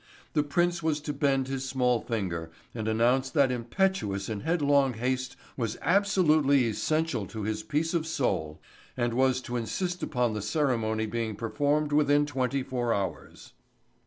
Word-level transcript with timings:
The 0.33 0.41
prince 0.41 0.81
was 0.81 0.99
to 1.01 1.13
bend 1.13 1.47
his 1.47 1.69
small 1.69 2.01
finger 2.01 2.49
and 2.73 2.87
announce 2.87 3.29
that 3.29 3.51
impetuous 3.51 4.29
and 4.29 4.41
headlong 4.41 4.95
haste 4.95 5.35
was 5.55 5.77
absolutely 5.79 6.65
essential 6.67 7.27
to 7.27 7.43
his 7.43 7.61
peace 7.61 7.93
of 7.93 8.07
soul 8.07 8.59
and 8.97 9.13
was 9.13 9.41
to 9.41 9.57
insist 9.57 10.01
upon 10.01 10.33
the 10.33 10.41
ceremony 10.41 11.05
being 11.05 11.35
performed 11.35 11.91
within 11.91 12.25
twenty 12.25 12.63
four 12.63 12.91
hours. 12.95 13.53